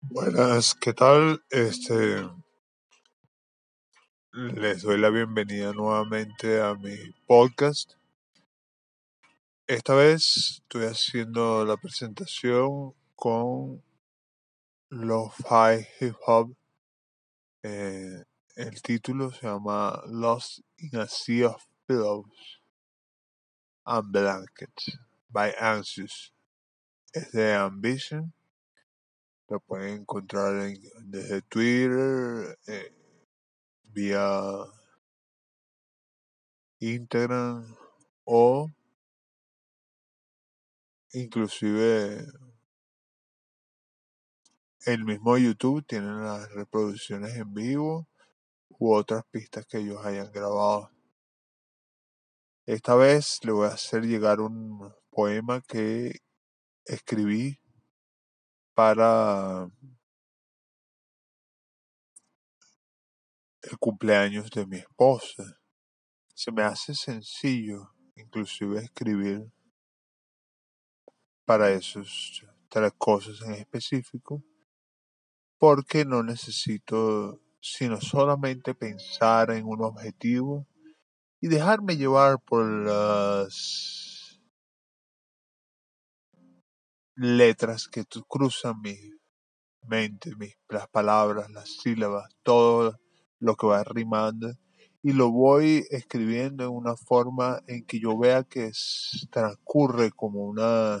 [0.00, 1.42] Buenas, ¿qué tal?
[1.50, 2.22] Este,
[4.32, 7.94] les doy la bienvenida nuevamente a mi podcast.
[9.66, 13.82] Esta vez estoy haciendo la presentación con
[14.88, 16.54] los High Hip Hop.
[17.64, 18.22] Eh,
[18.54, 22.62] el título se llama Lost in a Sea of Pillows
[23.84, 24.96] and Blankets
[25.28, 26.32] by Anxious.
[27.12, 28.32] Es de Ambition.
[29.48, 30.80] Lo pueden encontrar en-
[31.10, 32.92] desde Twitter, eh,
[33.84, 34.42] vía
[36.80, 37.74] Instagram
[38.24, 38.70] o
[41.12, 42.26] inclusive
[44.86, 48.06] el mismo YouTube tienen las reproducciones en vivo
[48.68, 50.90] u otras pistas que ellos hayan grabado.
[52.66, 56.20] Esta vez le voy a hacer llegar un poema que
[56.84, 57.58] escribí
[58.78, 59.68] para
[63.62, 65.42] el cumpleaños de mi esposa.
[66.32, 69.50] Se me hace sencillo inclusive escribir
[71.44, 74.44] para esos tres cosas en específico
[75.58, 80.68] porque no necesito sino solamente pensar en un objetivo
[81.40, 84.07] y dejarme llevar por las
[87.18, 88.96] letras que cruzan mi
[89.82, 92.98] mente, mis, las palabras, las sílabas, todo
[93.40, 94.52] lo que va rimando
[95.02, 100.44] y lo voy escribiendo en una forma en que yo vea que s- transcurre como
[100.44, 100.98] una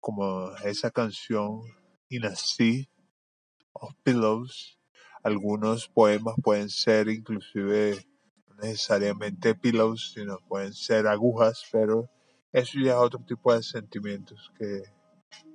[0.00, 1.60] como esa canción
[2.24, 2.84] a Sea
[3.72, 4.78] of Pillows.
[5.22, 8.06] Algunos poemas pueden ser inclusive
[8.48, 12.08] no necesariamente pillows, sino pueden ser agujas, pero
[12.52, 14.82] eso ya es otro tipo de sentimientos que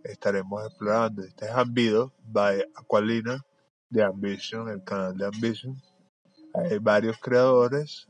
[0.03, 1.23] estaremos explorando.
[1.23, 3.41] Este es Ambido by Aqualina
[3.89, 5.81] de Ambition, el canal de Ambition.
[6.53, 8.07] Hay varios creadores.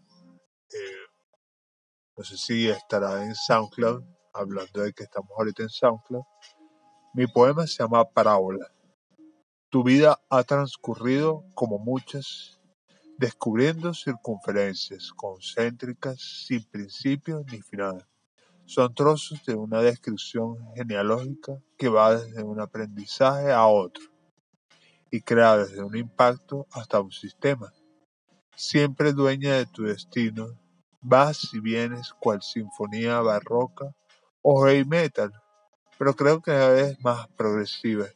[0.74, 1.04] eh,
[2.18, 4.04] no sé si estará en SoundCloud,
[4.34, 6.24] hablando de que estamos ahorita en SoundCloud.
[7.14, 8.68] Mi poema se llama Parábola.
[9.70, 12.60] Tu vida ha transcurrido como muchas,
[13.18, 18.06] descubriendo circunferencias concéntricas sin principio ni final.
[18.74, 24.04] Son trozos de una descripción genealógica que va desde un aprendizaje a otro
[25.12, 27.72] y crea desde un impacto hasta un sistema.
[28.56, 30.60] Siempre dueña de tu destino,
[31.02, 33.94] vas y vienes cual sinfonía barroca
[34.42, 35.32] o heavy metal,
[36.00, 38.08] pero creo que vez más progresiva,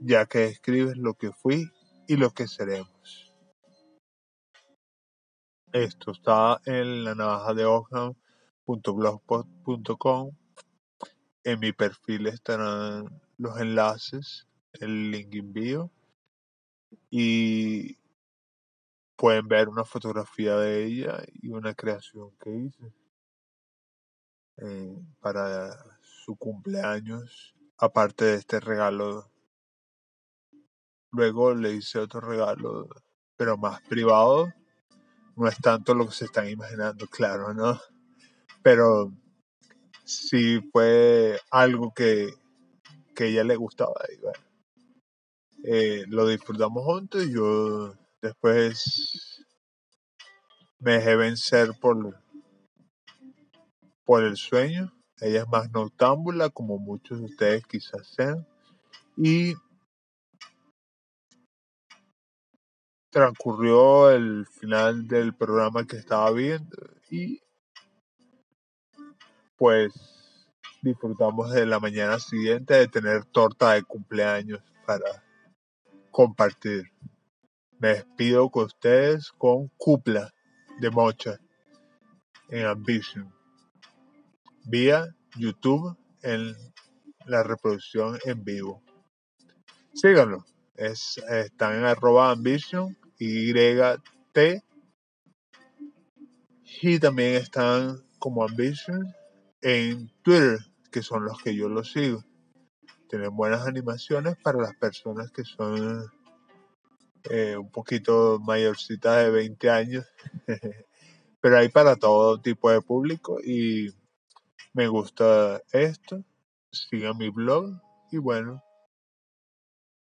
[0.00, 1.70] ya que describes lo que fui
[2.08, 3.36] y lo que seremos.
[5.74, 7.66] Esto está en la navaja de
[8.70, 10.36] Ockham.blogspot.com.
[11.42, 15.90] En mi perfil estarán los enlaces, el link envío
[17.10, 17.96] y
[19.16, 22.92] pueden ver una fotografía de ella y una creación que hice
[24.58, 29.30] eh, para su cumpleaños, aparte de este regalo.
[31.10, 32.88] Luego le hice otro regalo,
[33.36, 34.52] pero más privado.
[35.36, 37.80] No es tanto lo que se están imaginando, claro, ¿no?
[38.62, 39.12] Pero
[40.04, 42.30] sí fue algo que,
[43.14, 43.94] que ella le gustaba.
[44.12, 44.38] Y bueno,
[45.64, 49.44] eh, lo disfrutamos juntos y yo después
[50.78, 52.18] me dejé vencer por,
[54.04, 54.92] por el sueño.
[55.20, 58.46] Ella es más noctámbula, como muchos de ustedes quizás sean.
[59.16, 59.54] Y
[63.10, 66.76] transcurrió el final del programa que estaba viendo
[67.10, 67.40] y
[69.60, 69.92] pues
[70.80, 75.22] disfrutamos de la mañana siguiente de tener torta de cumpleaños para
[76.10, 76.90] compartir.
[77.78, 80.32] Me despido con ustedes con Cupla
[80.80, 81.38] de Mocha
[82.48, 83.30] en Ambition
[84.64, 86.56] vía YouTube en
[87.26, 88.82] la reproducción en vivo.
[89.92, 90.46] Síganlo.
[90.74, 94.38] Es, están en arroba ambition, YT,
[96.80, 99.19] y también están como ambition
[99.62, 100.58] en Twitter,
[100.90, 102.24] que son los que yo los sigo.
[103.08, 106.10] Tienen buenas animaciones para las personas que son
[107.24, 110.06] eh, un poquito mayorcitas de 20 años,
[111.40, 113.92] pero hay para todo tipo de público y
[114.72, 116.24] me gusta esto.
[116.72, 117.72] Sigan mi blog
[118.12, 118.62] y bueno,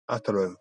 [0.07, 0.60] hasta luego.